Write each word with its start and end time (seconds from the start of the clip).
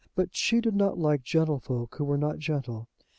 But 0.15 0.35
she 0.35 0.61
did 0.61 0.75
not 0.75 0.97
like 0.97 1.21
gentlefolk 1.21 1.93
who 1.97 2.05
were 2.05 2.17
not 2.17 2.39
gentle. 2.39 2.87